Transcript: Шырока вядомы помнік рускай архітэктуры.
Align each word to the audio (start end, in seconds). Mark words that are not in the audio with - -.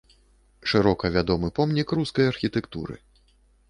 Шырока 0.71 1.05
вядомы 1.17 1.53
помнік 1.61 1.97
рускай 2.01 2.25
архітэктуры. 2.35 3.03